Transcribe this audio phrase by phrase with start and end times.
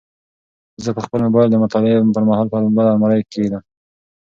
[0.83, 3.63] زه به خپل موبایل د مطالعې پر مهال په بل المارۍ کې کېږدم.